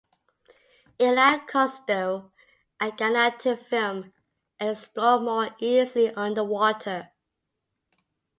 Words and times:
It 0.97 1.09
allowed 1.09 1.47
Cousteau 1.47 2.31
and 2.79 2.91
Gagnan 2.97 3.37
to 3.37 3.55
film 3.55 4.11
and 4.59 4.71
explore 4.75 5.19
more 5.19 5.55
easily 5.59 6.09
underwater. 6.15 7.11